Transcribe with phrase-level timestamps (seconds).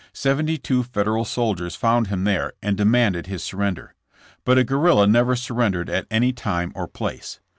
[0.13, 3.93] Seventy two Federal soldiers found him there and demanded his surrender.
[4.43, 7.39] But a guerrilla never sur rendered at any time or place.